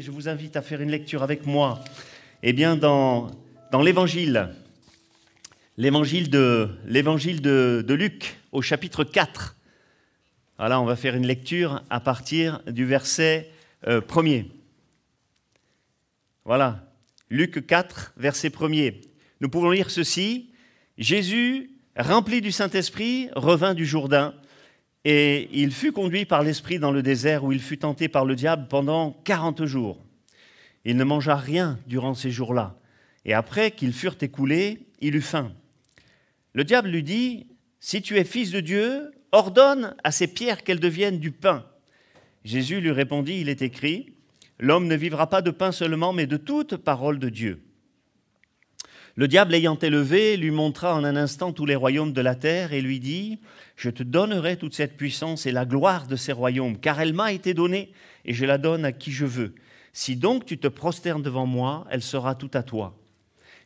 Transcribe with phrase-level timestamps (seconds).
[0.00, 1.82] je vous invite à faire une lecture avec moi.
[2.44, 3.30] Eh bien, dans,
[3.82, 4.50] l'Évangile,
[5.76, 9.56] l'Évangile de, l'évangile de, Luc, au chapitre 4.
[10.58, 13.50] Voilà, on va faire une lecture à partir du verset
[13.88, 14.48] euh, premier.
[16.44, 16.86] Voilà,
[17.28, 19.00] Luc 4, verset premier.
[19.40, 20.50] Nous pouvons lire ceci.
[20.98, 24.34] Jésus, rempli du Saint-Esprit, revint du Jourdain
[25.04, 28.34] et il fut conduit par l'Esprit dans le désert où il fut tenté par le
[28.34, 30.02] diable pendant quarante jours.
[30.84, 32.78] Il ne mangea rien durant ces jours-là.
[33.24, 35.52] Et après qu'ils furent écoulés, il eut faim.
[36.54, 37.46] Le diable lui dit,
[37.80, 41.66] Si tu es fils de Dieu, ordonne à ces pierres qu'elles deviennent du pain.
[42.44, 44.14] Jésus lui répondit, Il est écrit,
[44.58, 47.62] L'homme ne vivra pas de pain seulement, mais de toute parole de Dieu.
[49.16, 52.72] Le diable ayant élevé, lui montra en un instant tous les royaumes de la terre
[52.72, 53.38] et lui dit,
[53.76, 57.32] Je te donnerai toute cette puissance et la gloire de ces royaumes, car elle m'a
[57.32, 57.92] été donnée
[58.24, 59.54] et je la donne à qui je veux.
[59.92, 62.98] Si donc tu te prosternes devant moi, elle sera toute à toi.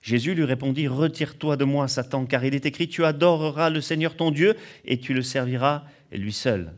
[0.03, 4.17] Jésus lui répondit, Retire-toi de moi, Satan, car il est écrit, Tu adoreras le Seigneur
[4.17, 6.75] ton Dieu et tu le serviras lui seul.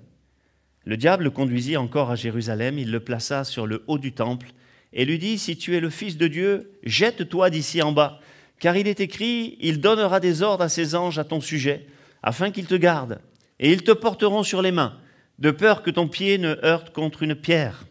[0.84, 4.52] Le diable le conduisit encore à Jérusalem, il le plaça sur le haut du temple
[4.92, 8.19] et lui dit, Si tu es le Fils de Dieu, jette-toi d'ici en bas
[8.60, 11.86] car il est écrit, il donnera des ordres à ses anges à ton sujet,
[12.22, 13.20] afin qu'ils te gardent,
[13.58, 14.96] et ils te porteront sur les mains,
[15.38, 17.86] de peur que ton pied ne heurte contre une pierre.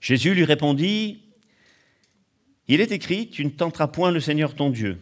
[0.00, 1.22] Jésus lui répondit,
[2.68, 4.98] Il est écrit, tu ne tenteras point le Seigneur ton Dieu.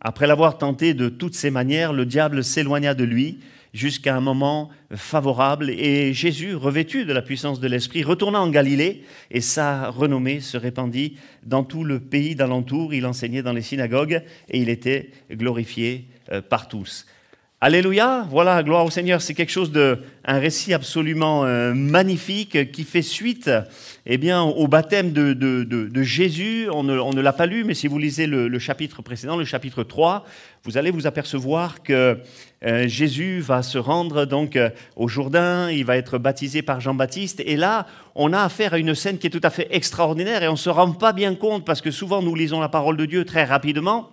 [0.00, 3.38] Après l'avoir tenté de toutes ses manières, le diable s'éloigna de lui,
[3.74, 5.68] jusqu'à un moment favorable.
[5.68, 10.56] Et Jésus, revêtu de la puissance de l'Esprit, retourna en Galilée et sa renommée se
[10.56, 12.94] répandit dans tout le pays d'alentour.
[12.94, 17.04] Il enseignait dans les synagogues et il était glorifié euh, par tous.
[17.66, 22.84] Alléluia, voilà, gloire au Seigneur, c'est quelque chose de, un récit absolument euh, magnifique qui
[22.84, 23.50] fait suite
[24.04, 26.68] eh bien, au baptême de, de, Jésus.
[26.70, 29.82] On ne, ne l'a pas lu, mais si vous lisez le, chapitre précédent, le chapitre
[29.82, 30.26] 3,
[30.64, 32.18] vous allez vous apercevoir que
[32.66, 37.42] euh, Jésus va se rendre donc euh, au Jourdain, il va être baptisé par Jean-Baptiste,
[37.46, 40.48] et là, on a affaire à une scène qui est tout à fait extraordinaire, et
[40.48, 43.06] on ne se rend pas bien compte, parce que souvent nous lisons la parole de
[43.06, 44.10] Dieu très rapidement,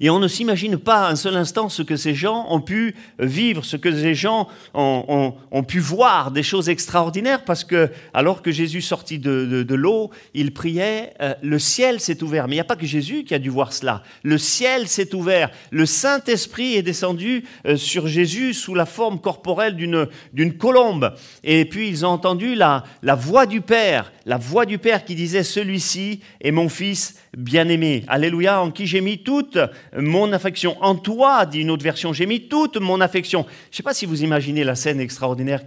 [0.00, 3.64] et on ne s'imagine pas un seul instant ce que ces gens ont pu vivre,
[3.64, 8.80] ce que ces gens ont, pu voir, des choses extraordinaires, parce que alors que Jésus
[8.80, 12.48] sortit de, l'eau, il priait, euh, le ciel s'est ouvert.
[12.48, 14.02] Mais il n'y a pas que Jésus qui a dû voir cela.
[14.22, 15.50] Le ciel s'est ouvert.
[15.70, 21.14] Le Saint-Esprit est descendu euh, sur Jésus sous la forme corporelle d'une colombe.
[21.44, 25.14] Et puis ils ont entendu la, la voix du Père, la voix du Père qui
[25.14, 28.04] disait, celui-ci est mon Fils bien-aimé.
[28.08, 29.58] Alléluia, en qui j'ai mis toute
[29.96, 30.76] mon affection.
[30.82, 33.42] En toi, dit une autre version, j'ai mis toute mon affection.
[33.42, 35.64] Je ne sais pas si vous imaginez la scène extraordinaire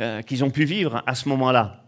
[0.00, 1.84] euh, qu'ils ont pu vivre à ce moment-là.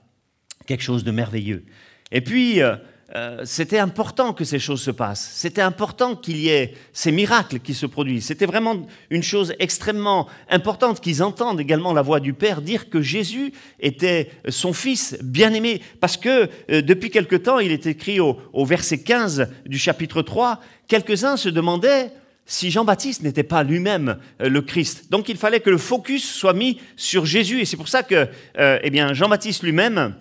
[0.66, 1.64] Quelque chose de merveilleux.
[2.10, 2.76] Et puis, euh,
[3.14, 5.32] euh, c'était important que ces choses se passent.
[5.34, 8.26] C'était important qu'il y ait ces miracles qui se produisent.
[8.26, 13.02] C'était vraiment une chose extrêmement importante qu'ils entendent également la voix du Père dire que
[13.02, 15.82] Jésus était son Fils bien-aimé.
[16.00, 20.60] Parce que euh, depuis quelque temps, il est écrit au, verset 15 du chapitre 3,
[20.88, 22.12] quelques-uns se demandaient
[22.46, 25.10] si Jean-Baptiste n'était pas lui-même euh, le Christ.
[25.10, 27.60] Donc il fallait que le focus soit mis sur Jésus.
[27.60, 30.14] Et c'est pour ça que eh bien, Jean-Baptiste lui-même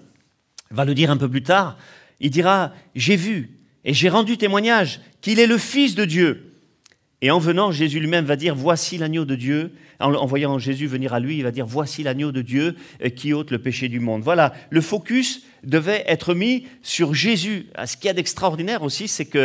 [0.72, 1.78] va le dire un peu plus tard
[2.22, 6.52] il dira, j'ai vu et j'ai rendu témoignage qu'il est le Fils de Dieu.
[7.24, 9.74] Et en venant, Jésus lui-même va dire, voici l'agneau de Dieu.
[10.00, 13.34] En, voyant Jésus venir à lui, il va dire, voici l'agneau de Dieu euh, qui
[13.34, 14.24] ôte le péché du monde.
[14.24, 17.68] Voilà, le focus devait être mis sur Jésus.
[17.76, 19.38] Ah, ce qu'il y a d'extraordinaire aussi, c'est que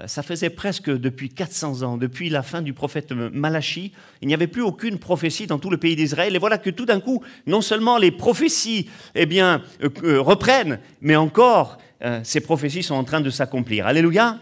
[0.00, 4.34] euh, ça faisait presque depuis 400 ans, depuis la fin du prophète Malachi, il n'y
[4.34, 6.36] avait plus aucune prophétie dans tout le pays d'Israël.
[6.36, 11.16] Et voilà que tout d'un coup, non seulement les prophéties eh bien, euh, reprennent, mais
[11.16, 13.86] encore euh, ces prophéties sont en train de s'accomplir.
[13.86, 14.38] Alléluia.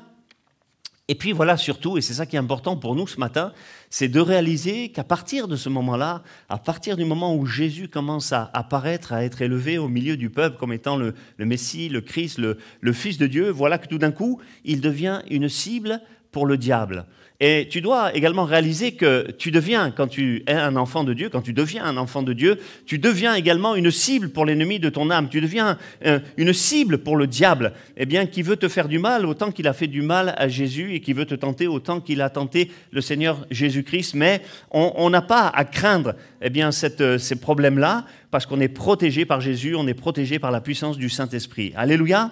[1.08, 3.52] Et puis voilà surtout, et c'est ça qui est important pour nous ce matin,
[3.90, 8.32] c'est de réaliser qu'à partir de ce moment-là, à partir du moment où Jésus commence
[8.32, 12.38] à apparaître, à être élevé au milieu du peuple comme étant le, Messie, le Christ,
[12.38, 16.00] le Fils de Dieu, voilà que tout d'un coup, il devient une cible
[16.30, 17.04] pour le diable.
[17.44, 21.28] Et tu dois également réaliser que tu deviens, quand tu es un enfant de Dieu,
[21.28, 24.88] quand tu deviens un enfant de Dieu, tu deviens également une cible pour l'ennemi de
[24.88, 25.28] ton âme.
[25.28, 29.00] Tu deviens euh, une cible pour le diable, eh bien, qui veut te faire du
[29.00, 32.00] mal autant qu'il a fait du mal à Jésus et qui veut te tenter autant
[32.00, 34.14] qu'il a tenté le Seigneur Jésus-Christ.
[34.14, 34.40] Mais
[34.70, 39.40] on n'a pas à craindre eh bien, euh, ces problèmes-là parce qu'on est protégé par
[39.40, 41.72] Jésus, on est protégé par la puissance du Saint-Esprit.
[41.74, 42.30] Alléluia.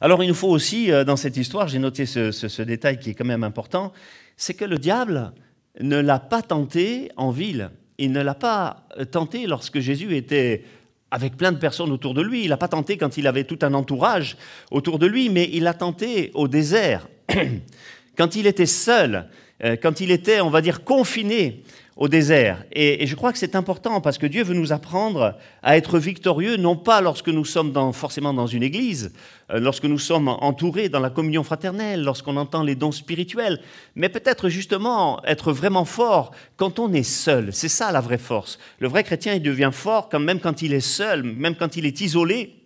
[0.00, 3.14] Alors il nous faut aussi, euh, dans cette histoire, j'ai noté ce, détail qui est
[3.14, 3.92] quand même important,
[4.36, 5.32] c'est que le diable
[5.80, 7.70] ne l'a pas tenté en ville.
[7.98, 10.64] Il ne l'a pas euh, tenté lorsque Jésus était
[11.10, 12.44] avec plein de personnes autour de lui.
[12.44, 14.36] Il n'a pas tenté quand il avait tout un entourage
[14.70, 17.08] autour de lui, mais il a tenté au désert,
[18.16, 19.28] quand il était seul,
[19.64, 21.64] euh, quand il était, on va dire, confiné
[21.98, 22.64] au désert.
[22.72, 25.34] Et, je crois que c'est important parce que Dieu veut nous apprendre
[25.64, 29.12] à être victorieux, non pas lorsque nous sommes dans, forcément dans une église,
[29.50, 33.60] euh, lorsque nous sommes entourés dans la communion fraternelle, lorsqu'on entend les dons spirituels,
[33.96, 37.52] mais peut-être justement être vraiment fort quand on est seul.
[37.52, 38.60] C'est ça la vraie force.
[38.78, 41.84] Le vrai chrétien, il devient fort quand même quand il est seul, même quand il
[41.84, 42.57] est isolé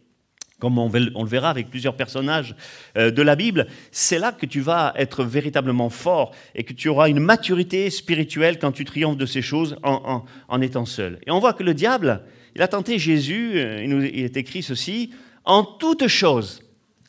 [0.63, 2.55] comme on, le verra avec plusieurs personnages
[2.97, 6.89] euh, de la Bible, c'est là que tu vas être véritablement fort et que tu
[6.89, 11.19] auras une maturité spirituelle quand tu triomphes de ces choses en, étant seul.
[11.27, 12.23] Et on voit que le diable,
[12.55, 15.11] il a tenté Jésus, euh, il, nous, il est écrit ceci,
[15.45, 16.63] en toutes choses.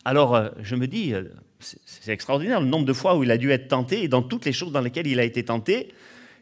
[0.04, 1.14] Alors euh, je me dis,
[1.60, 4.46] c'est extraordinaire le nombre de fois où il a dû être tenté et dans toutes
[4.46, 5.94] les choses dans lesquelles il a été tenté.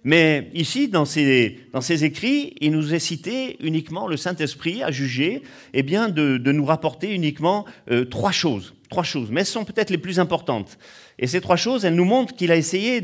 [0.04, 1.56] Mais ici, dans ces
[2.04, 5.44] écrits, il nous est cité uniquement le Saint-Esprit à juger,
[5.74, 8.74] eh bien, de, nous rapporter uniquement euh, trois choses.
[8.90, 10.78] Trois choses, mais elles sont peut-être les plus importantes.
[11.18, 13.00] Et ces trois choses, elles nous montrent qu'il a essayé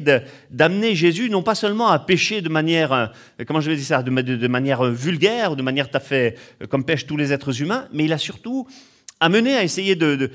[0.51, 3.05] d'amener Jésus non pas seulement à pécher de manière, euh,
[3.47, 6.67] comment je vais dire ça, de, de, manière vulgaire, de manière tout à fait euh,
[6.67, 8.67] comme pêchent tous les êtres humains, mais il a surtout
[9.21, 10.29] amené à essayer de,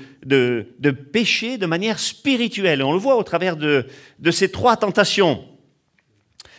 [1.11, 2.81] pécher de manière spirituelle.
[2.81, 3.85] On le voit au travers de
[4.31, 5.45] ces trois tentations.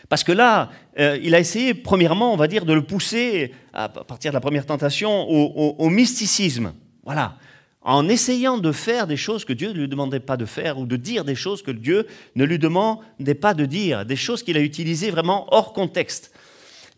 [0.08, 3.88] Parce que là, euh, il a essayé, premièrement, on va dire, de le pousser, à
[3.88, 6.74] partir de la première tentation, au, mysticisme.
[7.04, 7.36] Voilà.
[7.82, 10.86] En essayant de faire des choses que Dieu ne lui demandait pas de faire, ou
[10.86, 14.56] de dire des choses que Dieu ne lui demandait pas de dire, des choses qu'il
[14.56, 16.32] a utilisées vraiment hors contexte.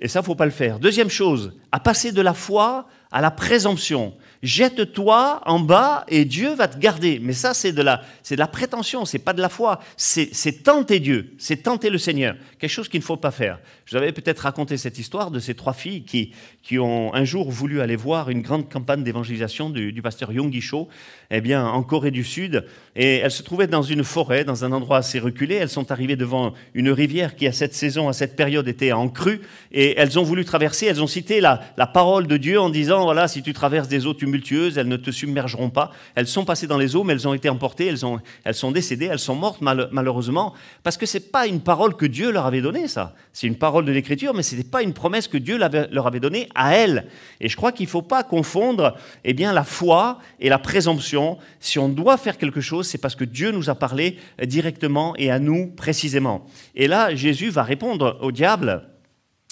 [0.01, 0.79] Et ça, faut pas le faire.
[0.79, 4.15] Deuxième chose, à passer de la foi à la présomption
[4.47, 7.19] jette-toi en bas et Dieu va te garder.
[7.21, 9.81] Mais ça, c'est de la, c'est de la prétention, c'est pas de la foi.
[9.97, 12.37] C'est, tenter Dieu, c'est tenter le Seigneur.
[12.59, 13.59] Quelque chose qu'il ne faut pas faire.
[13.85, 16.33] Je vous avais peut-être raconté cette histoire de ces trois filles qui,
[16.63, 20.61] qui ont un jour voulu aller voir une grande campagne d'évangélisation du, du pasteur Yonggi
[20.61, 20.89] Cho,
[21.31, 22.67] eh bien, en Corée du Sud.
[22.95, 25.57] Et elles se trouvaient dans une forêt, dans un endroit assez reculé.
[25.57, 29.09] Elles sont arrivées devant une rivière qui, à cette saison, à cette période, était en
[29.09, 29.41] crue.
[29.73, 30.87] Et elles ont voulu traverser.
[30.87, 34.07] Elles ont cité la, la parole de Dieu en disant, voilà, si tu traverses des
[34.07, 34.36] eaux tumultueuses,
[34.77, 35.93] elles ne te submergeront pas.
[36.15, 37.87] Elles sont passées dans les eaux, mais elles ont été emportées.
[37.87, 39.07] Elles, ont, elles sont décédées.
[39.07, 40.55] Elles sont mortes, malheureusement.
[40.83, 43.15] Parce que c'est pas une parole que Dieu leur avait donnée, ça.
[43.33, 46.21] C'est une parole de l'Écriture, mais ce n'était pas une promesse que Dieu leur avait
[46.21, 47.07] donnée à elles.
[47.41, 51.39] Et je crois qu'il ne faut pas confondre eh bien, la foi et la présomption.
[51.61, 55.31] Si on doit faire quelque chose, c'est parce que Dieu nous a parlé directement et
[55.31, 56.47] à nous précisément.
[56.75, 58.89] Et là, Jésus va répondre au diable.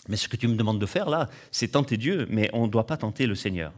[0.09, 2.71] Mais ce que tu me demandes de faire là, c'est tenter Dieu, mais on ne
[2.71, 3.73] doit pas tenter le Seigneur.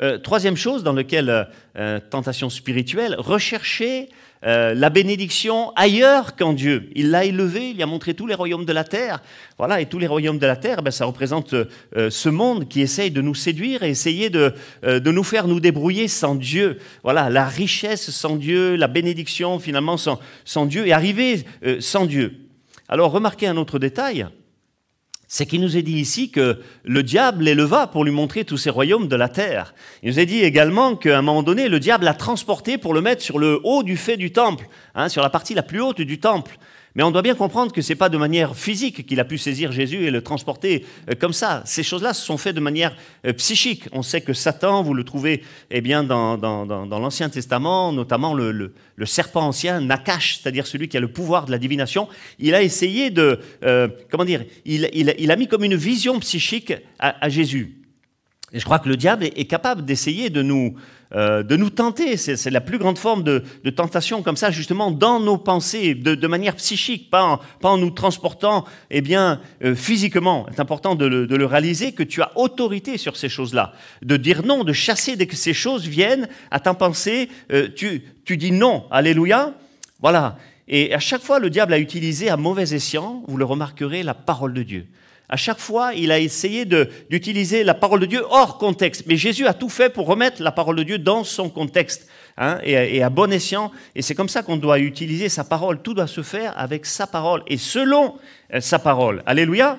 [0.00, 4.08] Euh, troisième chose dans laquelle euh, tentation spirituelle, rechercher
[4.44, 6.90] euh, la bénédiction ailleurs qu'en Dieu.
[6.96, 9.22] Il l'a élevé, il a montré tous les royaumes de la terre.
[9.56, 12.80] Voilà, et tous les royaumes de la terre, ben, ça représente euh, ce monde qui
[12.80, 14.52] essaye de nous séduire et essayer de,
[14.82, 16.78] euh, de nous faire nous débrouiller sans Dieu.
[17.04, 21.44] Voilà, la richesse sans Dieu, la bénédiction finalement sans, sans Dieu, et arriver
[21.78, 22.34] sans Dieu.
[22.88, 24.26] Alors remarquez un autre détail,
[25.34, 28.68] c'est qu'il nous est dit ici que le diable l'éleva pour lui montrer tous ces
[28.68, 29.72] royaumes de la terre.
[30.02, 33.00] Il nous est dit également qu'à un moment donné, le diable l'a transporté pour le
[33.00, 36.02] mettre sur le haut du fait du temple, hein, sur la partie la plus haute
[36.02, 36.58] du temple.
[36.94, 39.38] Mais on doit bien comprendre que ce n'est pas de manière physique qu'il a pu
[39.38, 41.62] saisir Jésus et le transporter euh, comme ça.
[41.64, 42.94] Ces choses-là se sont faites de manière
[43.26, 43.84] euh, psychique.
[43.92, 46.36] On sait que Satan, vous le trouvez eh bien, dans,
[46.90, 48.74] l'Ancien Testament, notamment le,
[49.04, 52.08] serpent ancien, Nakash, c'est-à-dire celui qui a le pouvoir de la divination.
[52.38, 53.40] Il a essayé de...
[53.64, 57.78] Euh, comment dire il, a mis comme une vision psychique à, Jésus.
[58.52, 60.74] Et je crois que le diable est capable d'essayer de nous
[61.14, 62.16] euh, de nous tenter.
[62.16, 66.56] C'est la plus grande forme de, tentation comme ça, justement, dans nos pensées, de, manière
[66.56, 70.46] psychique, pas en, nous transportant eh bien, euh, physiquement.
[70.50, 73.72] C'est important de le, réaliser, que tu as autorité sur ces choses-là.
[74.02, 78.02] De dire non, de chasser dès que ces choses viennent à ta pensée, euh, tu,
[78.24, 78.84] tu dis non.
[78.90, 79.54] Alléluia.
[80.00, 80.38] Voilà.
[80.66, 84.14] Et à chaque fois, le diable a utilisé à mauvais escient, vous le remarquerez, la
[84.14, 84.86] parole de Dieu.
[85.32, 89.04] À chaque fois, il a essayé d'utiliser la parole de Dieu hors contexte.
[89.06, 92.58] Mais Jésus a tout fait pour remettre la parole de Dieu dans son contexte hein,
[92.62, 93.72] et, à bon escient.
[93.94, 95.80] Et c'est comme ça qu'on doit utiliser sa parole.
[95.80, 98.18] Tout doit se faire avec sa parole et selon
[98.52, 99.22] euh, sa parole.
[99.24, 99.78] Alléluia.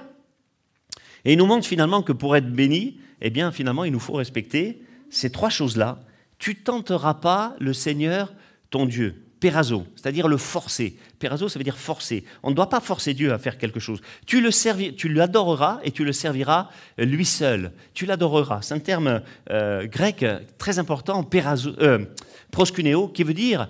[1.24, 4.14] Et il nous montre finalement que pour être béni, eh bien finalement, il nous faut
[4.14, 4.82] respecter
[5.12, 6.00] ces trois choses-là.
[6.40, 8.34] Tu tenteras pas le Seigneur
[8.72, 10.96] ton Dieu pérazo, c'est-à-dire le forcer.
[11.20, 12.24] Pérazo, ça veut dire forcer.
[12.44, 14.00] On ne doit pas forcer Dieu à faire quelque chose.
[14.26, 14.52] Tu le
[14.94, 17.74] tu l'adoreras et tu le serviras euh, lui seul.
[17.94, 18.62] Tu l'adoreras.
[18.62, 20.26] C'est un terme euh, grec
[20.58, 22.06] très important, pérazo, euh,
[22.52, 23.68] proskuneo, qui veut dire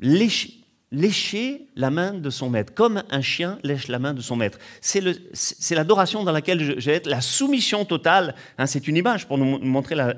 [0.00, 0.61] lécher
[0.92, 4.58] la main de son maître, comme un chien lèche la main de son maître.
[4.80, 8.34] C'est l'adoration dans laquelle vais être, la soumission totale.
[8.58, 10.14] Hein, c'est une image pour nous montrer la,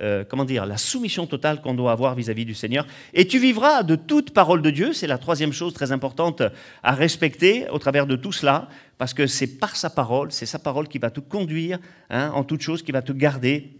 [0.00, 2.86] euh, comment dire, la soumission totale qu'on doit avoir vis-à-vis du Seigneur.
[3.12, 4.92] Et tu vivras de toute parole de Dieu.
[4.92, 6.42] C'est la troisième chose très importante
[6.82, 8.68] à respecter au travers de tout cela,
[8.98, 11.78] parce que c'est par sa parole, c'est sa parole qui va te conduire
[12.10, 13.76] hein, en toute chose, qui va te garder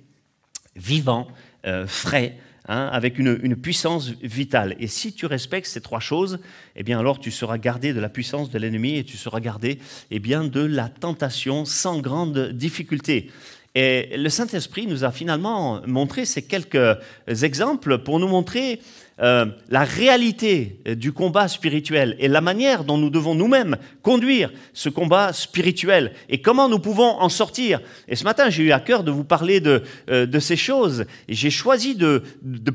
[0.75, 1.29] vivant,
[1.67, 4.75] euh, frais, Hein, avec une, puissance vitale.
[4.81, 6.39] Et si tu respectes ces trois choses,
[6.77, 9.79] eh bien alors tu seras gardé de la puissance de l'ennemi et tu seras gardé
[10.11, 13.31] eh bien, de la tentation sans grande difficulté.
[13.75, 16.79] Et le Saint-Esprit nous a finalement montré ces quelques
[17.27, 18.81] exemples pour nous montrer
[19.21, 24.89] euh, la réalité du combat spirituel et la manière dont nous devons nous-mêmes conduire ce
[24.89, 27.81] combat spirituel et comment nous pouvons en sortir.
[28.09, 31.05] Et ce matin, j'ai eu à cœur de vous parler de, euh, ces choses.
[31.29, 32.23] J'ai choisi de,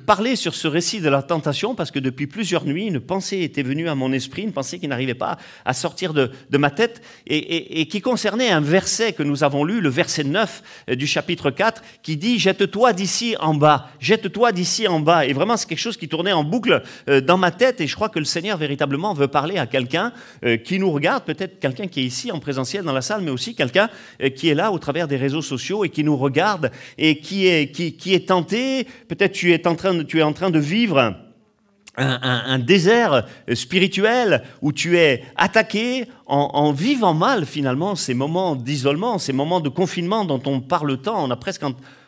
[0.05, 3.63] parler sur ce récit de la tentation parce que depuis plusieurs nuits, une pensée était
[3.63, 7.81] venue à mon esprit, une pensée qui n'arrivait pas à sortir de, ma tête et,
[7.81, 11.51] et, qui concernait un verset que nous avons lu, le verset 9 euh, du chapitre
[11.51, 15.25] 4, qui dit Jette-toi d'ici en bas, jette-toi d'ici en bas.
[15.25, 17.95] Et vraiment, c'est quelque chose qui tournait en boucle euh, dans ma tête et je
[17.95, 20.12] crois que le Seigneur véritablement veut parler à quelqu'un
[20.45, 23.31] euh, qui nous regarde, peut-être quelqu'un qui est ici en présentiel dans la salle, mais
[23.31, 23.89] aussi quelqu'un
[24.21, 27.48] euh, qui est là au travers des réseaux sociaux et qui nous regarde et qui
[27.48, 31.15] est, tenté, peut-être tu es en train de, tu es en train de vivre
[31.98, 39.17] un, désert spirituel où tu es attaqué en, en, vivant mal finalement ces moments d'isolement,
[39.17, 41.25] ces moments de confinement dont on parle tant.
[41.25, 41.63] On a presque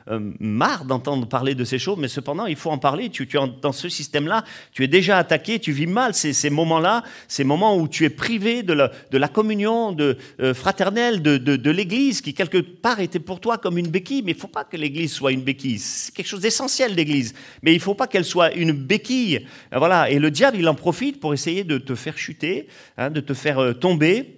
[0.09, 3.09] euh, marre d'entendre parler de ces choses, mais cependant, il faut en parler.
[3.09, 7.03] Tu, tu dans ce système-là, tu es déjà attaqué, tu vis mal ces, ces moments-là,
[7.27, 12.21] ces moments où tu es privé de la, communion de, euh, fraternelle de, de, l'Église,
[12.21, 14.77] qui quelque part était pour toi comme une béquille, mais il ne faut pas que
[14.77, 15.79] l'Église soit une béquille.
[15.79, 19.45] C'est quelque chose d'essentiel, l'Église, mais il ne faut pas qu'elle soit une béquille.
[19.73, 20.09] Euh, voilà.
[20.09, 22.67] Et le diable, il en profite pour essayer de te faire chuter,
[22.97, 24.37] hein, de te faire tomber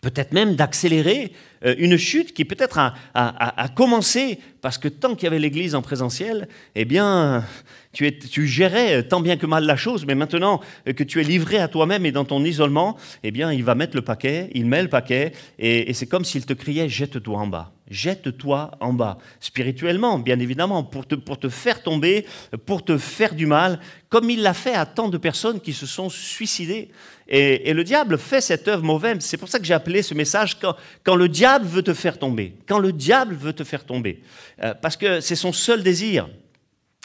[0.00, 1.32] peut-être même d'accélérer
[1.62, 6.48] une chute qui peut-être a, commencé parce que tant qu'il y avait l'Église en présentiel,
[6.74, 7.44] eh bien,
[7.92, 11.68] tu, gérais tant bien que mal la chose, mais maintenant que tu es livré à
[11.68, 14.88] toi-même et dans ton isolement, eh bien, il va mettre le paquet, il met le
[14.88, 17.72] paquet, et, c'est comme s'il te criait jette-toi en bas.
[17.90, 22.24] Jette-toi en bas, spirituellement, bien évidemment, pour te, pour te faire tomber,
[22.64, 25.86] pour te faire du mal, comme il l'a fait à tant de personnes qui se
[25.86, 26.90] sont suicidées.
[27.32, 29.18] Et, le diable fait cette œuvre mauvaise.
[29.20, 30.74] C'est pour ça que j'ai appelé ce message quand,
[31.04, 32.54] quand, le diable veut te faire tomber.
[32.66, 34.20] Quand le diable veut te faire tomber.
[34.62, 36.28] Euh, parce que c'est son seul désir.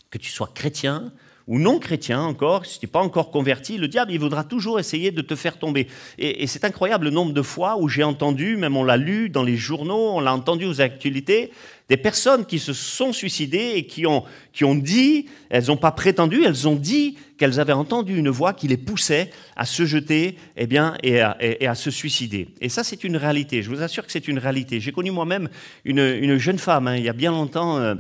[0.09, 1.12] Que tu sois chrétien,
[1.47, 4.79] ou non chrétien encore, si tu n'es pas encore converti, le diable, il voudra toujours
[4.79, 5.87] essayer de te faire tomber.
[6.17, 9.43] Et, c'est incroyable le nombre de fois où j'ai entendu, même on l'a lu dans
[9.43, 11.51] les journaux, on l'a entendu aux actualités,
[11.87, 14.23] des personnes qui se sont suicidées et qui ont,
[14.53, 18.53] qui ont dit, elles n'ont pas prétendu, elles ont dit qu'elles avaient entendu une voix
[18.53, 22.47] qui les poussait à se jeter eh bien, et, à, se suicider.
[22.59, 23.61] Et ça, c'est une réalité.
[23.61, 24.79] Je vous assure que c'est une réalité.
[24.79, 25.49] J'ai connu moi-même
[25.83, 27.77] une, une, jeune femme, hein, il y a bien longtemps.
[27.77, 27.93] Euh,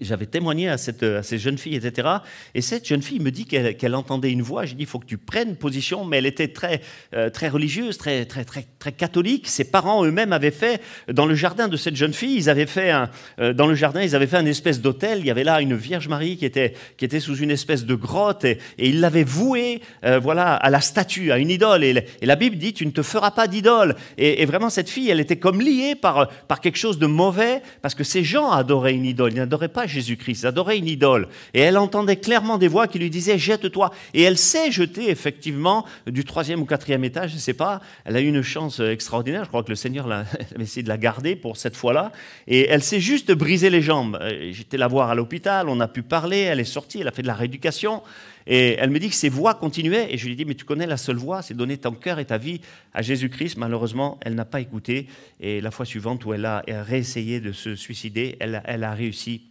[0.00, 2.08] j'avais témoigné à, cette, à ces jeunes filles, etc.
[2.54, 4.64] Et cette jeune fille me dit qu'elle entendait une voix.
[4.64, 6.04] J'ai dit, il faut que tu prennes position.
[6.04, 6.80] Mais elle était très,
[7.14, 9.48] euh, très religieuse, très, très, très, catholique.
[9.48, 12.90] Ses parents eux-mêmes avaient fait, dans le jardin de cette jeune fille, ils avaient fait
[12.90, 15.20] un, euh, dans le jardin, ils avaient fait une espèce d'hôtel.
[15.20, 16.74] Il y avait là une Vierge Marie qui était,
[17.20, 18.44] sous une espèce de grotte.
[18.44, 21.84] Et, ils l'avaient vouée voilà, à la statue, à une idole.
[21.84, 23.96] Et, la Bible dit, tu ne te feras pas d'idole.
[24.18, 26.28] Et, vraiment, cette fille, elle était comme liée par
[26.60, 30.48] quelque chose de mauvais, parce que ces gens adoraient une idole n'adorait pas Jésus-Christ, elle
[30.48, 31.28] adorait une idole.
[31.54, 33.90] Et elle entendait clairement des voix qui lui disaient Jette-toi.
[34.14, 37.80] Et elle s'est jetée effectivement du troisième ou quatrième étage, je ne sais pas.
[38.04, 39.44] Elle a eu une chance extraordinaire.
[39.44, 40.24] Je crois que le Seigneur a
[40.58, 42.12] essayé de la garder pour cette fois-là.
[42.46, 44.18] Et elle s'est juste brisé les jambes.
[44.20, 47.12] Euh, j'étais la voir à l'hôpital, on a pu parler, elle est sortie, elle a
[47.12, 48.02] fait de la rééducation.
[48.46, 50.12] Et elle me dit que ses voix continuaient.
[50.12, 52.24] Et je lui dis, mais tu connais la seule voix, c'est donner ton cœur et
[52.24, 52.60] ta vie
[52.92, 53.56] à Jésus-Christ.
[53.56, 55.06] Malheureusement, elle n'a pas écouté.
[55.40, 59.48] Et la fois suivante où elle a réessayé de se suicider, elle, a réussi.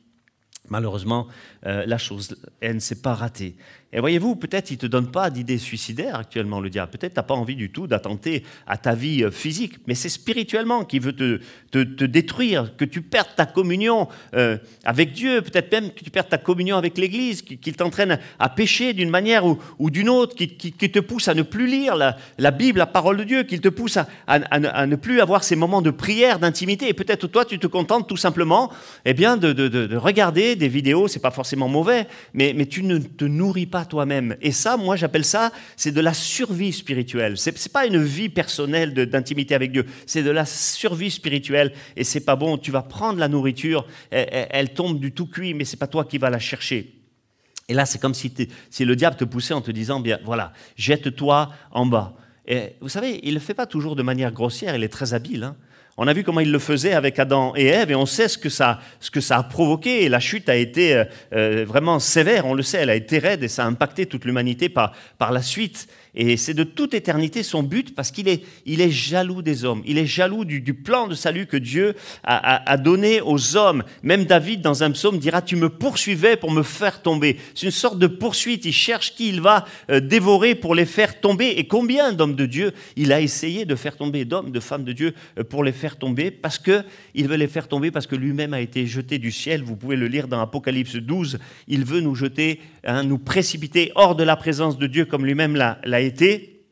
[0.70, 1.28] Malheureusement,
[1.66, 3.56] euh, la chose, elle ne s'est pas ratée.
[3.94, 6.92] Et voyez-vous, peut-être il ne te donne pas d'idées suicidaires actuellement, le diable.
[6.92, 10.10] Peut-être tu n'as pas envie du tout d'attenter à ta vie euh, physique, mais c'est
[10.10, 11.40] spirituellement qu'il veut te,
[11.72, 16.30] te, détruire, que tu perdes ta communion euh, avec Dieu, peut-être même que tu perdes
[16.30, 20.72] ta communion avec l'Église, qu'il t'entraîne à pécher d'une manière ou, d'une autre, qui, qui,
[20.72, 23.98] te pousse à ne plus lire la, Bible, la parole de Dieu, qu'il te pousse
[23.98, 26.88] à, à, ne plus avoir ces moments de prière, d'intimité.
[26.88, 28.72] Et peut-être toi, tu te contentes tout simplement
[29.04, 32.84] eh bien, de, de, de, regarder des vidéos, c'est pas forcément mauvais, mais, mais tu
[32.84, 34.36] ne te nourris pas toi-même.
[34.42, 37.38] Et ça, moi, j'appelle ça, c'est de la survie spirituelle.
[37.38, 41.74] C'est, n'est pas une vie personnelle d'intimité avec Dieu, c'est de la survie spirituelle.
[41.96, 42.58] Et c'est pas bon.
[42.58, 46.18] Tu vas prendre la nourriture, elle, tombe du tout cuit, mais c'est pas toi qui
[46.18, 46.96] vas la chercher.
[47.68, 48.34] Et là, c'est comme si,
[48.70, 52.16] si, le diable te poussait en te disant, bien voilà, jette-toi en bas.
[52.48, 55.14] Et vous savez, il ne le fait pas toujours de manière grossière, il est très
[55.14, 55.44] habile.
[55.44, 55.56] Hein.
[55.98, 58.38] On a vu comment il le faisait avec Adam et Ève et on sait ce
[58.38, 58.80] que ça,
[59.30, 60.08] a provoqué.
[60.10, 63.44] La chute a été euh, euh, vraiment sévère, on le sait, elle a été raide
[63.44, 64.94] et ça a impacté toute l'humanité par
[65.32, 65.88] la suite.
[66.14, 69.82] Et c'est de toute éternité son but parce qu'il est, il est jaloux des hommes.
[69.86, 73.84] Il est jaloux du, plan de salut que Dieu a, donné aux hommes.
[74.04, 77.38] Même David, dans un psaume, dira Tu me poursuivais pour me faire tomber.
[77.56, 78.66] C'est une sorte de poursuite.
[78.66, 81.54] Il cherche qui il va euh, dévorer pour les faire tomber.
[81.58, 84.92] Et combien d'hommes de Dieu il a essayé de faire tomber, d'hommes, de femmes de
[84.92, 88.54] Dieu, euh, pour les faire tomber Parce qu'il veut les faire tomber, parce que lui-même
[88.54, 89.64] a été jeté du ciel.
[89.64, 91.40] Vous pouvez le lire dans Apocalypse 12.
[91.70, 95.56] Il veut nous jeter, hein, nous précipiter hors de la présence de Dieu comme lui-même
[95.56, 96.66] l'a été.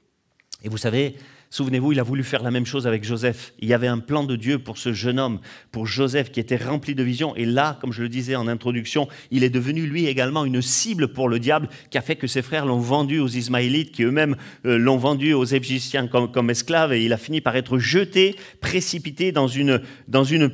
[0.63, 1.15] Et vous savez,
[1.51, 3.53] Souvenez-vous, il a voulu faire la même chose avec Joseph.
[3.57, 5.39] Il y avait un plan de Dieu pour ce jeune homme,
[5.71, 7.35] pour Joseph, qui était rempli de visions.
[7.35, 11.07] Et là, comme je le disais en introduction, il est devenu lui également une cible
[11.07, 14.35] pour le diable, qui a fait que ses frères l'ont vendu aux Ismaélites, qui eux-mêmes
[14.67, 16.93] euh, l'ont vendu aux Égyptiens comme, comme esclave.
[16.93, 19.79] Et il a fini par être jeté, précipité dans une,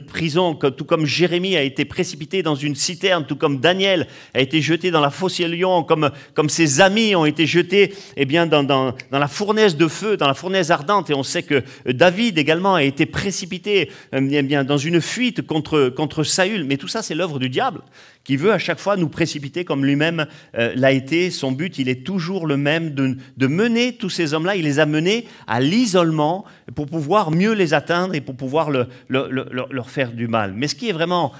[0.08, 4.62] prison, tout comme Jérémie a été précipité dans une citerne, tout comme Daniel a été
[4.62, 6.10] jeté dans la fosse à lion, comme,
[6.48, 10.34] ses amis ont été jetés eh bien, dans, dans la fournaise de feu, dans la
[10.34, 15.02] fournaise ardente et on sait que David également a été précipité euh, bien, dans une
[15.02, 16.66] fuite contre, contre Saül.
[16.66, 17.82] Mais tout ça, c'est l'œuvre du diable
[18.24, 20.26] qui veut à chaque fois nous précipiter comme lui-même
[20.58, 21.30] euh, l'a été.
[21.30, 24.80] Son but, il est toujours le même, de, de mener tous ces hommes-là, il les
[24.80, 30.12] a menés à l'isolement pour pouvoir mieux les atteindre et pour pouvoir le, leur faire
[30.12, 30.54] du mal.
[30.56, 31.32] Mais ce qui est vraiment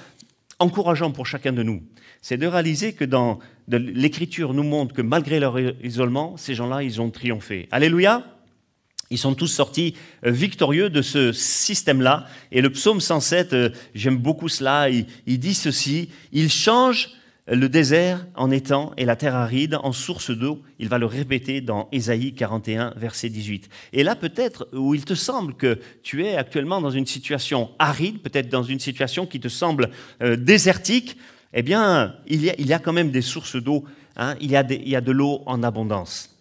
[0.58, 1.82] encourageant pour chacun de nous,
[2.22, 7.00] c'est de réaliser que dans l'Écriture nous montre que malgré leur isolement, ces gens-là, ils
[7.00, 7.68] ont triomphé.
[7.70, 8.24] Alléluia
[9.10, 9.94] ils sont tous sortis
[10.24, 12.26] euh, victorieux de ce système-là.
[12.52, 17.10] Et le psaume 107, euh, j'aime beaucoup cela, il, dit ceci, il change
[17.48, 20.62] le désert en étang et la terre aride en source d'eau.
[20.80, 23.68] Il va le répéter dans Ésaïe 41, verset 18.
[23.92, 28.18] Et là, peut-être, où il te semble que tu es actuellement dans une situation aride,
[28.18, 29.90] peut-être dans une situation qui te semble
[30.22, 31.16] euh, désertique,
[31.54, 33.84] eh bien, il y, a, quand même des sources d'eau,
[34.16, 36.35] hein, il y a de l'eau en abondance.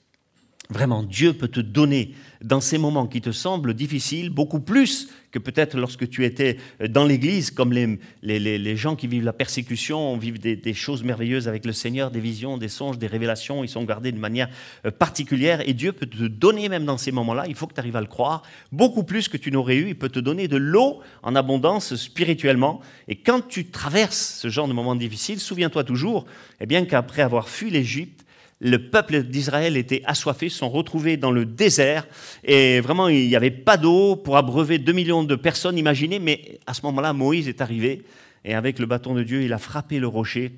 [0.72, 5.38] Vraiment, Dieu peut te donner dans ces moments qui te semblent difficiles, beaucoup plus que
[5.38, 6.58] peut-être lorsque tu étais
[6.90, 11.66] dans l'Église, comme les, les, gens qui vivent la persécution, vivent des, choses merveilleuses avec
[11.66, 14.50] le Seigneur, des visions, des songes, des révélations, ils sont gardés de manière
[14.86, 17.80] euh, particulière, et Dieu peut te donner même dans ces moments-là, il faut que tu
[17.80, 20.58] arrives à le croire, beaucoup plus que tu n'aurais eu, il peut te donner de
[20.58, 26.26] l'eau en abondance spirituellement, et quand tu traverses ce genre de moments difficiles, souviens-toi toujours,
[26.60, 28.25] eh bien qu'après avoir fui l'Égypte,
[28.60, 32.08] le peuple d'Israël était assoiffé, se sont retrouvés dans le désert.
[32.44, 36.60] Et vraiment il n'y avait pas d'eau pour abreuver 2 millions de personnes, imaginez, mais
[36.66, 38.04] à ce moment-là, Moïse est arrivé.
[38.44, 40.52] Et avec le bâton de Dieu, il a frappé le rocher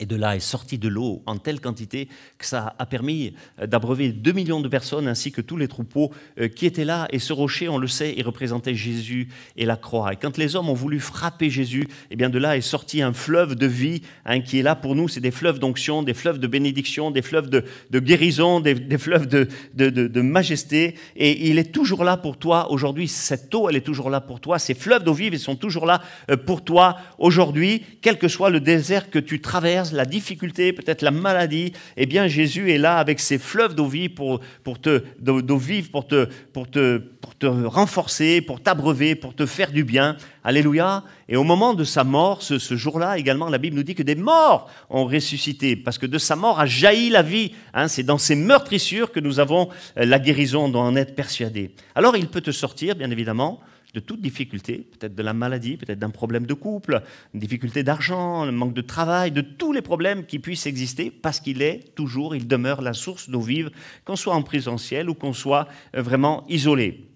[0.00, 2.08] et de là est sortie de l'eau en telle quantité
[2.38, 6.12] que ça a permis euh, d'abreuver 2 millions de personnes ainsi que tous les troupeaux
[6.38, 7.08] euh, qui étaient là.
[7.10, 10.12] Et ce rocher, on le sait, il représentait Jésus et la croix.
[10.12, 13.12] Et quand les hommes ont voulu frapper Jésus, eh bien de là est sorti un
[13.12, 15.08] fleuve de vie hein, qui est là pour nous.
[15.08, 17.64] C'est des fleuves d'onction, des fleuves de bénédiction, des fleuves de,
[17.98, 20.94] guérison, des, fleuves de, de, majesté.
[21.16, 23.08] Et il est toujours là pour toi aujourd'hui.
[23.08, 24.60] Cette eau, elle est toujours là pour toi.
[24.60, 28.50] Ces fleuves d'eau vive, ils sont toujours là euh, pour toi aujourd'hui, quel que soit
[28.50, 32.98] le désert que tu traverses la difficulté, peut-être la maladie, eh bien Jésus est là
[32.98, 37.34] avec ses fleuves d'eau vive pour, pour te, d'eau vive pour te, pour, te, pour
[37.36, 40.16] te renforcer, pour t'abreuver, pour te faire du bien.
[40.44, 41.04] Alléluia.
[41.28, 44.14] Et au moment de sa mort, ce, jour-là également, la Bible nous dit que des
[44.14, 47.52] morts ont ressuscité, parce que de sa mort a jailli la vie.
[47.74, 47.88] Hein.
[47.88, 51.72] c'est dans ces meurtrissures que nous avons euh, la guérison, on doit en être persuadé.
[51.94, 53.60] Alors il peut te sortir, bien évidemment,
[53.98, 57.02] de toute difficulté, peut-être de la maladie, peut-être d'un problème de couple,
[57.34, 61.40] une difficulté d'argent, un manque de travail, de tous les problèmes qui puissent exister, parce
[61.40, 63.70] qu'il est toujours, il demeure la source d'eau vive,
[64.04, 67.08] qu'on soit en présentiel ou qu'on soit euh, vraiment isolé.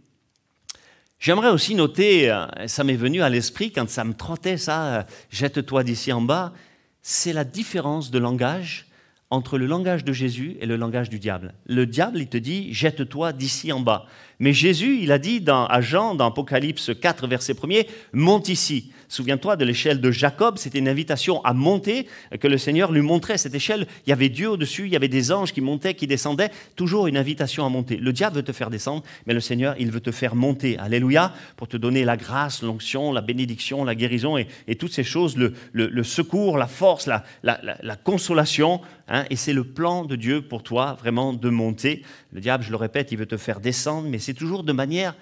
[1.21, 5.03] J'aimerais aussi noter, euh, ça m'est venu à l'esprit quand ça me trottait ça, euh,
[5.31, 6.53] jette-toi d'ici en bas,
[7.01, 8.89] c'est la différence de langage
[9.33, 11.55] entre le langage de Jésus et le langage du diable.
[11.65, 14.05] Le diable, il te dit, jette-toi d'ici en bas.
[14.43, 18.91] Mais Jésus, il a dit à Jean, dans Apocalypse 4, verset 1er, monte ici.
[19.13, 22.09] Souviens-toi de l'échelle de Jacob, c'était une invitation à monter
[22.41, 23.37] que le Seigneur lui montrait.
[23.37, 26.07] Cette échelle, il y avait Dieu au-dessus, il y avait des anges qui montaient, qui
[26.07, 27.99] descendaient, toujours une invitation à monter.
[27.99, 30.79] Le diable veut te faire descendre, mais le Seigneur, il veut te faire monter.
[30.79, 35.37] Alléluia, pour te donner la grâce, l'onction, la bénédiction, la guérison et, toutes ces choses,
[35.37, 38.81] le, secours, la force, la, la, consolation.
[39.09, 39.25] Hein.
[39.29, 42.03] et c'est le plan de Dieu pour toi, vraiment, de monter.
[42.33, 45.15] Le diable, je le répète, il veut te faire descendre, mais c'est toujours de manière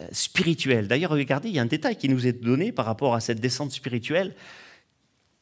[0.00, 0.88] euh, spirituelle.
[0.88, 3.40] D'ailleurs, regardez, il y a un détail qui nous est donné par rapport à cette
[3.40, 4.34] descente spirituelle.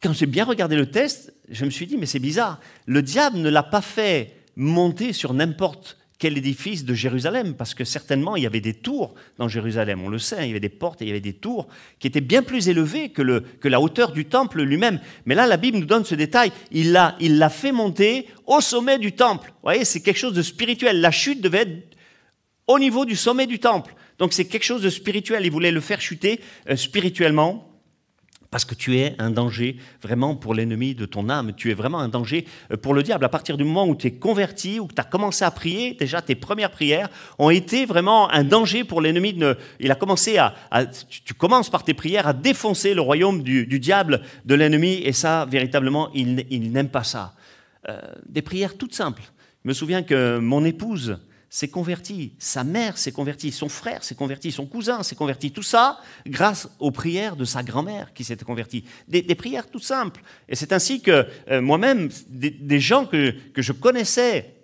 [0.03, 2.59] quand j'ai bien regardé le test, je me suis dit, mais c'est bizarre.
[2.87, 7.85] Le diable ne l'a pas fait monter sur n'importe quel édifice de Jérusalem, parce que
[7.85, 10.69] certainement il y avait des tours dans Jérusalem, on le sait, il y avait des
[10.69, 11.67] portes et il y avait des tours
[11.99, 15.01] qui étaient bien plus élevées que, le, que la hauteur du temple lui-même.
[15.25, 18.99] Mais là, la Bible nous donne ce détail, il l'a il fait monter au sommet
[18.99, 19.49] du temple.
[19.49, 21.01] Vous voyez, c'est quelque chose de spirituel.
[21.01, 21.90] La chute devait être
[22.71, 23.95] au niveau du sommet du temple.
[24.19, 27.67] Donc c'est quelque chose de spirituel, il voulait le faire chuter euh, spirituellement
[28.51, 31.99] parce que tu es un danger vraiment pour l'ennemi de ton âme, tu es vraiment
[31.99, 33.25] un danger euh, pour le diable.
[33.25, 36.23] À partir du moment où tu es converti, où tu as commencé à prier, déjà
[36.23, 37.09] tes premières prières
[37.41, 39.37] ont été vraiment un danger pour l'ennemi.
[39.81, 40.55] Il a commencé à,
[41.25, 45.45] Tu commences par tes prières à défoncer le royaume du, diable, de l'ennemi, et ça,
[45.51, 47.35] véritablement, il, n'aime pas ça.
[47.89, 49.23] Euh, des prières toutes simples.
[49.65, 51.19] Je me souviens que mon épouse,
[51.53, 55.51] s'est converti, sa mère s'est convertie, son frère s'est converti, son cousin s'est converti.
[55.51, 58.85] Tout ça grâce aux prières de sa grand-mère qui s'était convertie.
[59.09, 60.23] Des, prières tout simples.
[60.49, 64.60] Et c'est ainsi que euh, moi-même, des, gens que, que je connaissais,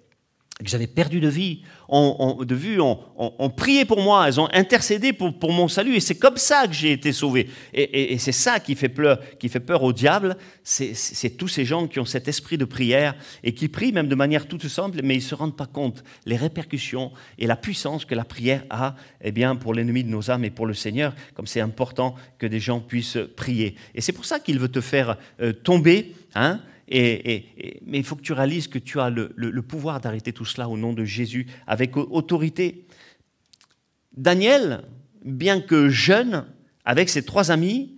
[0.64, 5.38] que j'avais perdu de vie, de vue, ont, prié pour moi, elles ont intercédé pour,
[5.38, 7.50] pour mon salut, et c'est comme ça que j'ai été sauvé.
[7.74, 11.86] Et, c'est ça qui fait, peur, qui fait peur au diable, c'est tous ces gens
[11.86, 13.14] qui ont cet esprit de prière
[13.44, 16.02] et qui prient même de manière toute simple, mais ils ne se rendent pas compte
[16.24, 20.30] les répercussions et la puissance que la prière a eh bien, pour l'ennemi de nos
[20.30, 23.74] âmes et pour le Seigneur, comme c'est important que des gens puissent prier.
[23.94, 26.14] Et c'est pour ça qu'il veut te faire euh, tomber.
[26.34, 30.44] Hein, et, mais il faut que tu réalises que tu as le, pouvoir d'arrêter tout
[30.44, 32.86] cela au nom de Jésus avec autorité.
[34.16, 34.82] Daniel,
[35.24, 36.46] bien que jeune,
[36.84, 37.96] avec ses trois amis,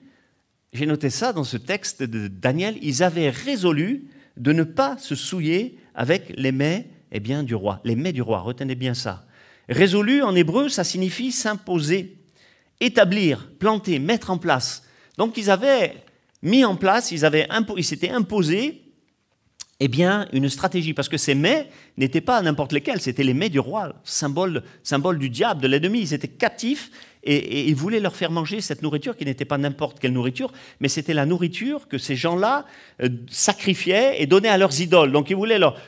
[0.72, 4.05] j'ai noté ça dans ce texte de Daniel, ils avaient résolu
[4.37, 7.81] de ne pas se souiller avec les mets eh bien, du roi.
[7.85, 9.27] Les mets du roi, retenez bien ça.
[9.68, 12.16] Résolu en hébreu, ça signifie s'imposer,
[12.81, 14.85] établir, planter, mettre en place.
[15.16, 15.94] Donc ils avaient
[16.42, 17.20] mis en place, ils,
[17.85, 18.88] s'étaient imposés
[19.81, 23.48] eh bien, une stratégie, parce que ces mets n'étaient pas n'importe lesquels, c'était les mets
[23.48, 26.01] du roi, symbole, symbole du diable, de l'ennemi.
[26.01, 26.90] Ils étaient captifs
[27.22, 30.88] et, ils voulaient leur faire manger cette nourriture qui n'était pas n'importe quelle nourriture, mais
[30.88, 32.64] c'était la nourriture que ces gens-là
[33.03, 35.12] euh, sacrifiaient et donnaient à leurs idoles.
[35.12, 35.79] Donc ils voulaient leur,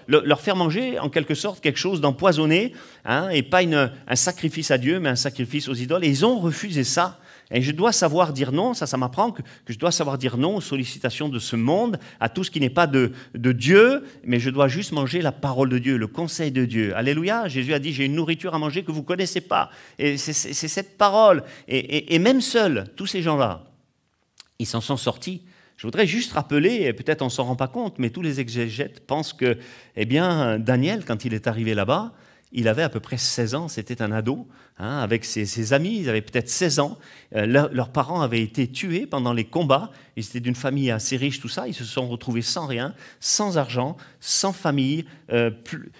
[0.40, 5.00] faire manger en quelque sorte quelque chose d'empoisonné, hein, et pas un sacrifice à Dieu,
[5.00, 6.04] mais un sacrifice aux idoles.
[6.04, 7.18] Et ils ont refusé ça.
[7.52, 10.56] Et je dois savoir dire non, ça, ça m'apprend que, je dois savoir dire non
[10.56, 14.50] aux sollicitations de ce monde, à tout ce qui n'est pas de, Dieu, mais je
[14.50, 16.94] dois juste manger la parole de Dieu, le conseil de Dieu.
[16.96, 19.70] Alléluia, Jésus a dit, j'ai une nourriture à manger que vous ne connaissez pas.
[19.98, 20.32] Et c'est
[20.68, 21.42] cette parole.
[21.66, 23.64] Et, même seuls, tous ces gens-là,
[24.58, 25.42] ils s'en sont sortis.
[25.76, 28.38] Je voudrais juste rappeler, et peut-être on ne s'en rend pas compte, mais tous les
[28.38, 29.56] exégètes pensent que,
[29.96, 32.12] eh bien, Daniel, quand il est arrivé là-bas,
[32.52, 36.08] il avait à peu près 16 ans, c'était un ado, hein, avec ses, amis, ils
[36.08, 36.98] avaient peut-être 16 ans.
[37.36, 41.40] Euh, leurs parents avaient été tués pendant les combats, ils étaient d'une famille assez riche,
[41.40, 45.50] tout ça, ils se sont retrouvés sans rien, sans argent, sans famille, euh,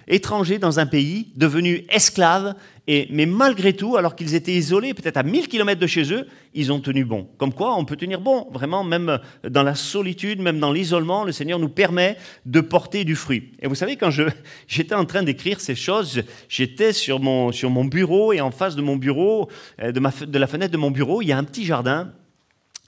[0.07, 2.55] étrangers dans un pays, devenus esclaves,
[2.87, 6.71] mais malgré tout, alors qu'ils étaient isolés, peut-être à 1000 km de chez eux, ils
[6.71, 7.27] ont tenu bon.
[7.37, 11.31] Comme quoi, on peut tenir bon, vraiment, même dans la solitude, même dans l'isolement, le
[11.31, 13.51] Seigneur nous permet de porter du fruit.
[13.61, 14.09] Et vous savez, quand
[14.67, 18.75] j'étais en train d'écrire ces choses, j'étais sur mon, sur mon bureau, et en face
[18.75, 19.47] de mon bureau,
[19.81, 22.11] euh, de, ma, de la fenêtre de mon bureau, il y a un petit jardin,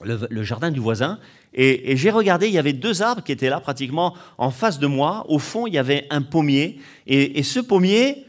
[0.03, 1.19] le, jardin du voisin,
[1.53, 4.87] et, j'ai regardé, il y avait deux arbres qui étaient là pratiquement en face de
[4.87, 5.23] moi.
[5.29, 6.79] Au fond, il y avait un pommier.
[7.05, 8.25] et ce pommier,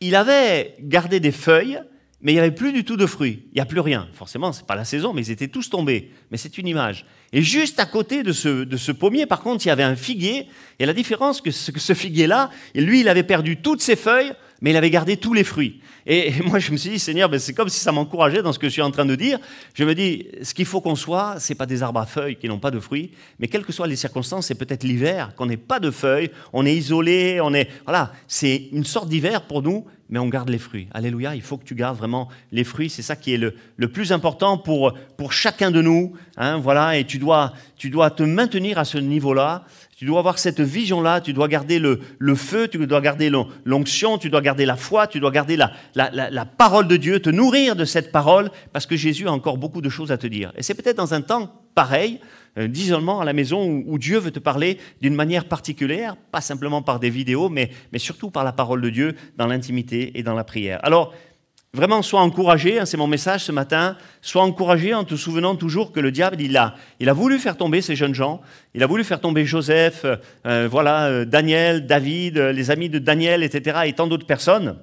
[0.00, 1.80] il avait gardé des feuilles,
[2.22, 3.44] mais il n'y avait plus du tout de fruits.
[3.52, 4.08] Il n'y a plus rien.
[4.12, 6.10] Forcément, ce n'est pas la saison, mais ils étaient tous tombés.
[6.30, 7.06] Mais c'est une image.
[7.32, 10.46] Et juste à côté de ce, pommier, par contre, il y avait un figuier.
[10.78, 14.32] Et la différence, que ce, que ce figuier-là, lui, il avait perdu toutes ses feuilles,
[14.60, 15.80] mais il avait gardé tous les fruits.
[16.06, 18.58] Et, moi, je me suis dit, Seigneur, ben, c'est comme si ça m'encourageait dans ce
[18.58, 19.38] que je suis en train de dire.
[19.74, 22.48] Je me dis, ce qu'il faut qu'on soit, c'est pas des arbres à feuilles qui
[22.48, 25.56] n'ont pas de fruits, mais quelles que soient les circonstances, c'est peut-être l'hiver, qu'on n'ait
[25.56, 29.86] pas de feuilles, on est isolé, on est, voilà, c'est une sorte d'hiver pour nous,
[30.10, 30.88] mais on garde les fruits.
[30.92, 32.90] Alléluia, il faut que tu gardes vraiment les fruits.
[32.90, 36.12] C'est ça qui est le, le, plus important pour, pour chacun de nous.
[36.36, 39.64] Hein, voilà, et tu dois, tu dois te maintenir à ce niveau-là.
[39.96, 43.30] Tu dois avoir cette vision-là, tu dois garder le, le, feu, tu dois garder
[43.64, 46.96] l'onction, tu dois garder la foi, tu dois garder la, la, la, la, parole de
[46.96, 50.16] Dieu, te nourrir de cette parole, parce que Jésus a encore beaucoup de choses à
[50.16, 50.52] te dire.
[50.56, 52.18] Et c'est peut-être dans un temps pareil,
[52.56, 57.00] d'isolement à la maison où, Dieu veut te parler d'une manière particulière, pas simplement par
[57.00, 60.44] des vidéos, mais, mais surtout par la parole de Dieu dans l'intimité et dans la
[60.44, 60.80] prière.
[60.82, 61.14] Alors,
[61.72, 65.92] vraiment, sois encouragé, hein, c'est mon message ce matin, sois encouragé en te souvenant toujours
[65.92, 68.40] que le diable, il a, il a voulu faire tomber ces jeunes gens,
[68.74, 70.04] il a voulu faire tomber Joseph,
[70.46, 74.76] euh, voilà, euh, Daniel, David, les amis de Daniel, etc., et tant d'autres personnes.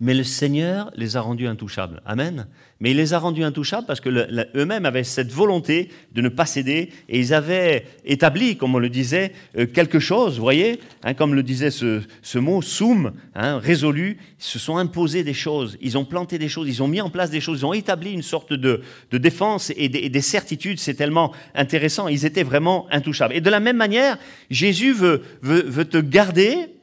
[0.00, 2.00] Mais le Seigneur les a rendus intouchables.
[2.06, 2.46] Amen.
[2.78, 4.08] Mais il les a rendus intouchables parce que
[4.56, 8.88] eux-mêmes avaient cette volonté de ne pas céder et ils avaient établi, comme on le
[8.88, 14.18] disait, euh, quelque chose, vous voyez, hein, comme le disait ce, mot, soum, hein, résolu,
[14.38, 17.10] ils se sont imposés des choses, ils ont planté des choses, ils ont mis en
[17.10, 21.32] place des choses, ils ont établi une sorte de, défense et des, certitudes, c'est tellement
[21.56, 23.34] intéressant, ils étaient vraiment intouchables.
[23.34, 24.16] Et de la même manière,
[24.48, 26.77] Jésus veut, veut te garder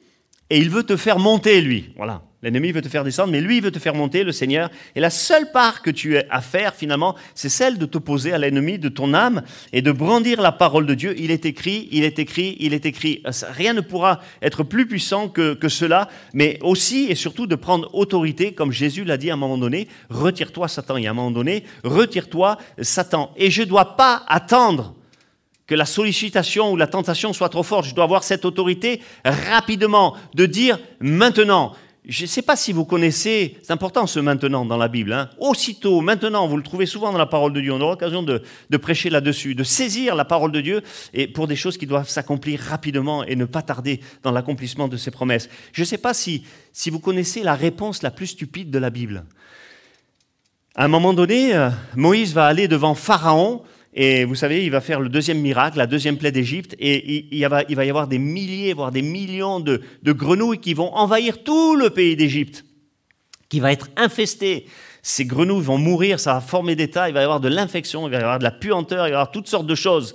[0.49, 1.91] et il veut te faire monter, lui.
[1.95, 2.21] Voilà.
[2.43, 4.69] L'ennemi veut te faire descendre, mais lui, il veut te faire monter, le Seigneur.
[4.95, 8.37] Et la seule part que tu as à faire, finalement, c'est celle de t'opposer à
[8.37, 9.41] l'ennemi de ton âme
[9.73, 11.15] et de brandir la parole de Dieu.
[11.17, 13.23] Il est écrit, il est écrit, il est écrit.
[13.49, 17.89] Rien ne pourra être plus puissant que, que cela, mais aussi et surtout de prendre
[17.95, 20.97] autorité, comme Jésus l'a dit à un moment donné, retire-toi, Satan.
[20.97, 23.31] Et à un moment donné, retire-toi, Satan.
[23.37, 24.93] Et je ne dois pas attendre
[25.67, 27.85] que la sollicitation ou la tentation soit trop forte.
[27.85, 31.73] Je dois avoir cette autorité rapidement de dire maintenant.
[32.07, 35.11] Je ne sais pas si vous connaissez, c'est important ce maintenant dans la Bible.
[35.11, 35.27] Hein.
[35.39, 37.73] Aussitôt, maintenant, vous le trouvez souvent dans la parole de Dieu.
[37.73, 40.83] On aura l'occasion de, de, prêcher là-dessus, de saisir la parole de Dieu
[41.15, 44.97] et pour des choses qui doivent s'accomplir rapidement et ne pas tarder dans l'accomplissement de
[44.97, 45.49] ses promesses.
[45.73, 48.91] Je ne sais pas si, si vous connaissez la réponse la plus stupide de la
[48.91, 49.25] Bible.
[50.75, 53.63] À un moment donné, euh, Moïse va aller devant Pharaon
[53.97, 57.47] et vous savez, il va faire le deuxième miracle, la deuxième plaie d'Égypte, et il,
[57.47, 61.89] va, y avoir des milliers, voire des millions de, grenouilles qui vont envahir tout le
[61.89, 62.65] pays d'Égypte,
[63.47, 64.67] qui va être infesté.
[65.01, 68.05] Ces grenouilles vont mourir, ça va former des tas, il va y avoir de l'infection,
[68.07, 70.13] il va y avoir de la puanteur, il va y avoir toutes sortes de choses.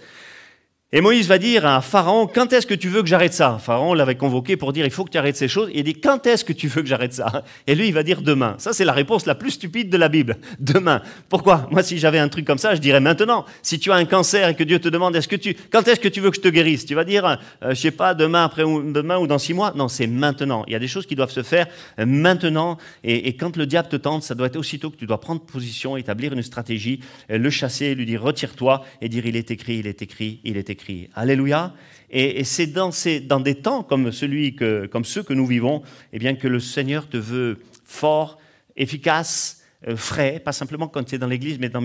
[0.93, 3.59] Et Moïse va dire à Pharaon, quand est-ce que tu veux que j'arrête ça?
[3.63, 5.71] Pharaon l'avait convoqué pour dire, il faut que tu arrêtes ces choses.
[5.73, 7.45] il dit, quand est-ce que tu veux que j'arrête ça?
[7.69, 8.57] Et lui, il va dire, demain.
[8.59, 10.39] Ça, c'est la réponse la plus stupide de la Bible.
[10.59, 11.01] Demain.
[11.29, 11.69] Pourquoi?
[11.71, 13.45] Moi, si j'avais un truc comme ça, je dirais maintenant.
[13.63, 16.01] Si tu as un cancer et que Dieu te demande, est-ce que tu, quand est-ce
[16.01, 16.87] que tu veux que je te guérisse?
[16.87, 19.73] Tu vas dire, euh, je sais pas, demain, après ou demain ou dans six mois.
[19.77, 20.65] Non, c'est maintenant.
[20.67, 21.69] Il y a des choses qui doivent se faire
[22.01, 22.79] euh, maintenant.
[23.05, 25.41] Et, et, quand le diable te tente, ça doit être aussitôt que tu dois prendre
[25.41, 26.99] position, établir une stratégie,
[27.31, 30.57] euh, le chasser, lui dire, retire-toi et dire, il est écrit, il est écrit, il
[30.57, 30.80] est écrit.
[31.15, 31.75] Alléluia.
[32.11, 32.91] Et, c'est dans,
[33.27, 36.59] dans, des temps comme, celui que, comme ceux que nous vivons eh bien, que le
[36.61, 38.39] Seigneur te veut fort,
[38.77, 41.83] efficace, euh, frais, pas simplement quand tu es dans l'Église, mais dans,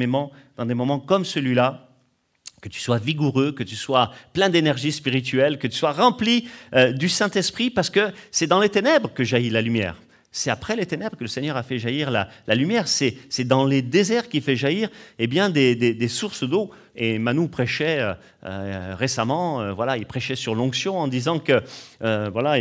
[0.58, 1.90] dans des moments comme celui-là,
[2.62, 6.92] que tu sois vigoureux, que tu sois plein d'énergie spirituelle, que tu sois rempli euh,
[6.92, 10.02] du Saint-Esprit, parce que c'est dans les ténèbres que jaillit la lumière.
[10.38, 12.90] C'est après les ténèbres que le Seigneur a fait jaillir la, lumière.
[12.90, 16.72] C'est dans les déserts qu'il fait jaillir eh bien, des, sources d'eau.
[16.98, 21.64] Et Manu prêchait euh, euh, récemment, euh, voilà, il prêchait sur l'onction en disant que
[22.02, 22.58] voilà,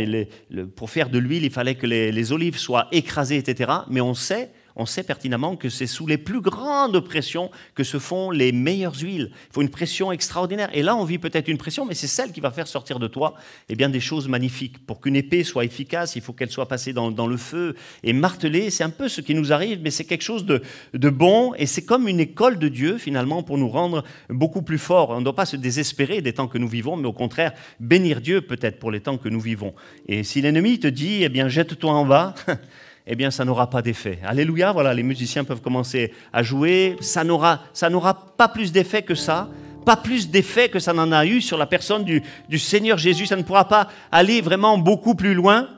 [0.77, 3.69] pour faire de l'huile, il fallait que les olives soient écrasées, etc.
[3.89, 7.99] Mais on sait on sait pertinemment que c'est sous les plus grandes pressions que se
[7.99, 9.31] font les meilleures huiles.
[9.31, 10.69] Il faut une pression extraordinaire.
[10.73, 13.07] Et là, on vit peut-être une pression, mais c'est celle qui va faire sortir de
[13.07, 13.35] toi
[13.69, 14.85] eh bien, des choses magnifiques.
[14.85, 18.69] Pour qu'une épée soit efficace, il faut qu'elle soit passée dans, le feu et martelée.
[18.69, 20.61] C'est un peu ce qui nous arrive, mais c'est quelque chose de,
[20.93, 21.53] de bon.
[21.55, 25.11] Et c'est comme une école de Dieu, finalement, pour nous rendre beaucoup plus forts.
[25.11, 28.21] On ne doit pas se désespérer des temps que nous vivons, mais au contraire, bénir
[28.21, 29.73] Dieu peut-être pour les temps que nous vivons.
[30.07, 32.35] Et si l'ennemi te dit, eh bien, jette-toi en bas,
[33.07, 34.19] eh bien, ça n'aura pas d'effet.
[34.23, 36.95] Alléluia, voilà, les musiciens peuvent commencer à jouer.
[37.01, 39.49] Ça n'aura, ça n'aura pas plus d'effet que ça,
[39.85, 43.27] pas plus d'effet que ça n'en a eu sur la personne du, Seigneur Jésus.
[43.27, 45.69] Ça ne pourra pas aller vraiment beaucoup plus loin.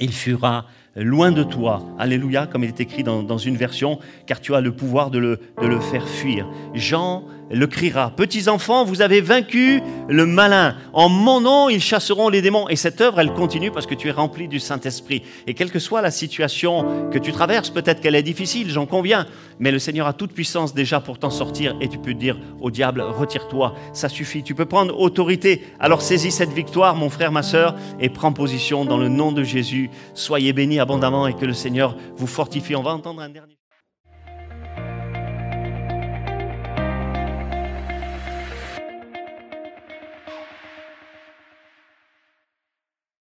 [0.00, 1.82] Il fuira loin de toi.
[1.98, 5.18] Alléluia, comme il est écrit dans, dans une version, car tu as le pouvoir de
[5.18, 6.48] le, de le faire fuir.
[6.72, 8.10] Jean le criera.
[8.10, 10.76] Petits enfants, vous avez vaincu le malin.
[10.92, 12.68] En mon nom, ils chasseront les démons.
[12.68, 15.22] Et cette œuvre, elle continue parce que tu es rempli du Saint-Esprit.
[15.46, 19.26] Et quelle que soit la situation que tu traverses, peut-être qu'elle est difficile, j'en conviens,
[19.58, 21.76] mais le Seigneur a toute puissance déjà pour t'en sortir.
[21.80, 24.42] Et tu peux dire au diable, retire-toi, ça suffit.
[24.42, 25.62] Tu peux prendre autorité.
[25.78, 29.42] Alors saisis cette victoire, mon frère, ma sœur, et prends position dans le nom de
[29.42, 29.90] Jésus.
[30.14, 32.74] Soyez bénis abondamment et que le Seigneur vous fortifie.
[32.76, 33.55] On va entendre un dernier.